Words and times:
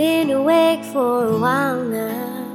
Been 0.00 0.30
awake 0.30 0.82
for 0.82 1.26
a 1.26 1.36
while 1.36 1.84
now. 1.84 2.46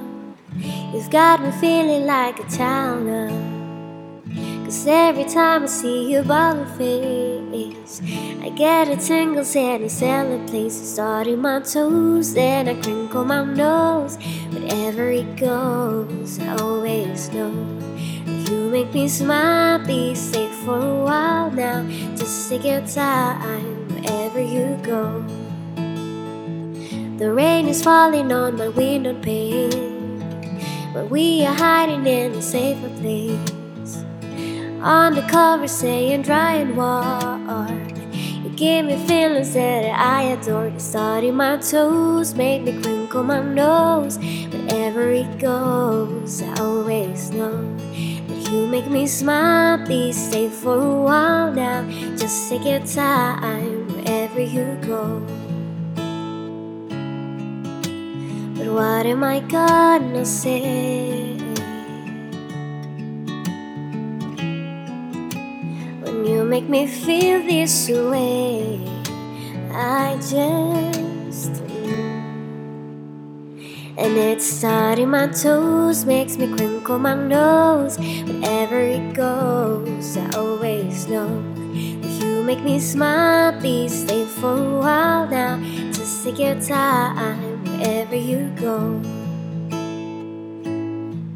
You've 0.91 1.11
got 1.11 1.43
me 1.43 1.51
feeling 1.51 2.07
like 2.07 2.39
a 2.39 2.43
town 2.49 3.05
now. 3.05 4.65
Cause 4.65 4.87
every 4.87 5.25
time 5.25 5.61
I 5.61 5.65
see 5.67 6.11
your 6.11 6.23
bubble 6.23 6.65
face, 6.73 8.01
I 8.41 8.49
get 8.49 8.87
a 8.87 8.97
tingle 8.97 9.45
and 9.45 9.83
a 9.83 9.89
cellar 9.91 10.43
place. 10.47 10.73
Starting 10.73 11.39
my 11.39 11.59
toes, 11.59 12.35
and 12.35 12.67
I 12.67 12.73
crinkle 12.81 13.25
my 13.25 13.43
nose. 13.43 14.17
Wherever 14.49 15.11
it 15.11 15.37
goes, 15.37 16.39
I 16.39 16.57
always 16.57 17.31
know 17.31 17.53
you 18.25 18.71
make 18.71 18.91
me 18.91 19.07
smile. 19.07 19.85
Be 19.85 20.15
safe 20.15 20.55
for 20.65 20.79
a 20.79 21.03
while 21.03 21.51
now. 21.51 21.83
Just 22.15 22.49
take 22.49 22.65
your 22.65 22.81
time 22.87 23.84
is 27.75 27.83
falling 27.83 28.31
on 28.31 28.55
my 28.55 28.69
window 28.69 29.13
pane, 29.21 30.21
but 30.93 31.09
we 31.09 31.45
are 31.45 31.53
hiding 31.53 32.07
in 32.07 32.31
a 32.31 32.41
safer 32.41 32.89
place. 32.99 34.03
On 34.81 35.13
the 35.13 35.23
cover 35.23 35.67
saying 35.67 36.21
dry 36.21 36.53
and 36.63 36.77
warm. 36.77 37.69
You 38.43 38.49
give 38.55 38.85
me 38.85 38.95
feelings 39.07 39.53
that 39.55 39.83
I 39.85 40.21
adore. 40.35 40.69
You 40.69 40.79
starting 40.79 41.35
my 41.35 41.57
toes, 41.57 42.33
make 42.33 42.61
me 42.63 42.81
crinkle 42.81 43.23
my 43.23 43.41
nose. 43.41 44.17
Wherever 44.53 45.09
it 45.09 45.37
goes, 45.37 46.41
I 46.41 46.53
always 46.59 47.31
know 47.31 47.57
that 48.27 48.51
you 48.51 48.67
make 48.67 48.87
me 48.87 49.05
smile. 49.05 49.83
Please 49.85 50.17
stay 50.29 50.47
for 50.49 50.77
a 50.77 51.01
while 51.07 51.51
now. 51.51 51.81
Just 52.15 52.49
take 52.49 52.65
your 52.65 52.85
time 52.87 53.87
wherever 53.89 54.39
you 54.39 54.77
go. 54.81 55.44
What 58.75 59.05
am 59.05 59.23
I 59.23 59.39
gonna 59.39 60.25
say? 60.25 61.37
When 66.03 66.25
you 66.25 66.43
make 66.43 66.67
me 66.67 66.85
feel 66.85 67.39
this 67.39 67.87
way, 67.87 68.83
I 69.71 70.19
just. 70.19 71.63
And 73.97 74.17
it's 74.17 74.45
starting 74.45 75.09
my 75.09 75.27
toes, 75.27 76.03
makes 76.03 76.35
me 76.37 76.47
crinkle 76.47 76.99
my 76.99 77.15
nose. 77.15 77.97
Wherever 77.97 78.81
it 78.81 79.13
goes, 79.13 80.17
I 80.17 80.29
always 80.35 81.07
know 81.07 81.31
that 82.01 82.11
you 82.19 82.43
make 82.43 82.59
me 82.59 82.81
smile. 82.81 83.57
Please 83.61 84.03
stay 84.03 84.25
for 84.25 84.57
a 84.57 84.79
while 84.79 85.27
now. 85.29 85.63
Just 85.93 86.25
take 86.25 86.39
your 86.39 86.59
time 86.59 87.54
wherever 87.77 88.15
you 88.15 88.51
go. 88.55 89.01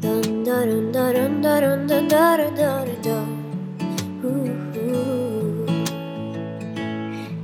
Dun 0.00 0.44
dun 0.44 0.92
dun 0.92 1.42
dun 1.42 1.42
dun 1.42 2.08
dun 2.08 2.08
dun 2.08 3.02
dun. 3.02 3.40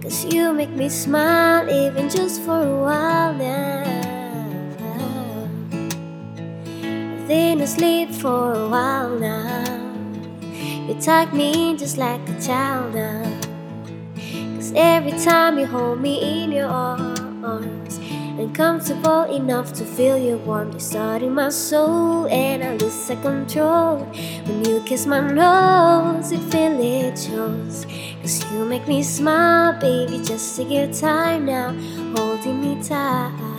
Cause 0.03 0.25
you 0.25 0.53
make 0.53 0.71
me 0.71 0.89
smile 0.89 1.69
even 1.69 2.09
just 2.09 2.43
for 2.43 2.63
a 2.63 2.81
while 2.81 3.35
now. 3.35 3.85
I've 7.03 7.29
been 7.29 7.61
asleep 7.61 8.11
for 8.11 8.55
a 8.55 8.69
while 8.69 9.19
now. 9.19 9.65
You 10.89 10.95
tuck 11.01 11.33
me 11.35 11.71
in 11.71 11.79
just 11.79 11.99
like 11.99 12.21
a 12.29 12.41
child 12.41 12.95
now. 12.95 13.41
Cause 14.55 14.73
every 14.77 15.13
time 15.13 15.59
you 15.59 15.67
hold 15.67 16.01
me 16.01 16.45
in 16.45 16.53
your 16.53 16.69
arms, 16.69 17.99
and 18.39 18.55
comfortable 18.55 19.25
enough 19.25 19.73
to 19.73 19.85
feel 19.85 20.19
your 20.19 20.37
warmth, 20.39 20.75
you 20.75 20.81
start 20.81 21.23
in 21.23 21.33
my 21.33 21.49
soul, 21.49 22.27
and 22.27 22.63
I 22.63 22.77
lose 22.77 23.11
control. 23.23 23.99
When 24.45 24.65
you 24.65 24.83
kiss 24.85 25.07
my 25.07 25.21
nose, 25.21 26.33
it 26.33 26.41
feel 26.53 26.79
it 26.79 27.19
shows. 27.19 27.87
Cause 28.21 28.53
you 28.53 28.65
make 28.65 28.87
me 28.87 29.03
smile, 29.03 29.81
baby. 29.81 30.23
Just 30.23 30.57
take 30.57 30.71
your 30.71 30.93
time 30.93 31.47
now, 31.47 31.73
holding 32.15 32.61
me 32.61 32.83
tight. 32.83 33.56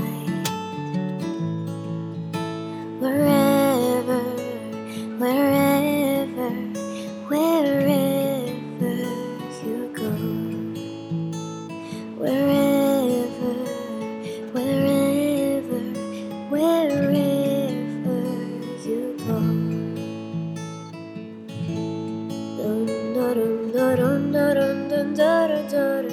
dun 23.77 23.93
dun 23.95 24.33
dun 24.33 24.89
dun 24.89 25.13
dun 25.13 25.69
dun 25.69 26.09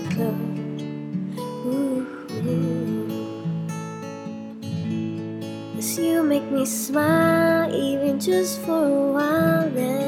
Ooh. 1.64 2.04
Cause 5.74 5.98
you 5.98 6.22
make 6.22 6.44
me 6.50 6.66
smile 6.66 7.74
even 7.74 8.20
just 8.20 8.60
for 8.60 8.84
a 8.84 9.12
while. 9.12 9.70
Never. 9.70 10.04